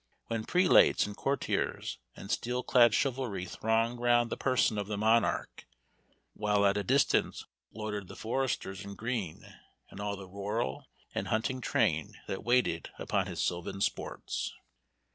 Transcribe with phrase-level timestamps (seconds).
[0.29, 5.67] When prelates and courtiers, and steel clad chivalry thronged round the person of the monarch,
[6.33, 9.45] while at a distance loitered the foresters in green,
[9.91, 14.55] and all the rural and hunting train that waited upon his sylvan sports.